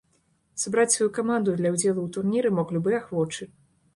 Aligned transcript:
Сабраць 0.61 0.93
сваю 0.93 1.07
каманду 1.17 1.53
для 1.59 1.69
ўдзелу 1.75 1.95
ў 2.03 2.09
турніры 2.15 2.49
мог 2.61 2.67
любы 2.79 2.91
ахвочы. 3.01 3.43